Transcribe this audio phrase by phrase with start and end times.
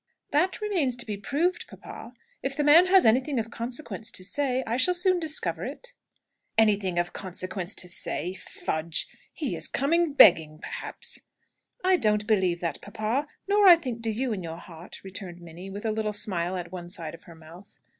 [0.31, 2.13] "That remains to be proved, papa.
[2.41, 5.93] If the man has anything of consequence to say, I shall soon discover it."
[6.57, 8.33] "Anything of consequence to say?
[8.33, 9.07] Fudge!
[9.31, 11.19] He is coming begging, perhaps"
[11.83, 13.27] "I don't believe that, papa.
[13.47, 16.71] Nor, I think, do you in your heart," returned Minnie, with a little smile at
[16.71, 17.77] one side of her mouth.